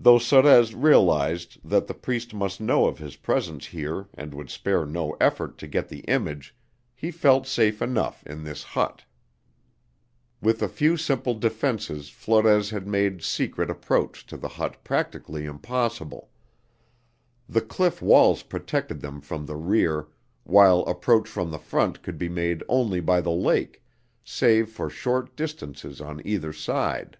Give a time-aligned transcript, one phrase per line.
[0.00, 4.84] Though Sorez realized that the Priest must know of his presence here and would spare
[4.84, 6.56] no effort to get the image,
[6.96, 9.04] he felt safe enough in this hut.
[10.40, 16.30] With a few simple defenses Flores had made secret approach to the hut practically impossible.
[17.48, 20.08] The cliff walls protected them from the rear,
[20.42, 23.80] while approach from the front could be made only by the lake,
[24.24, 27.16] save for short distances on either side.